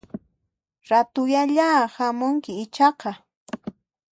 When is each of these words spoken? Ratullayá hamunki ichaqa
Ratullayá 0.89 1.69
hamunki 1.95 2.51
ichaqa 2.63 3.11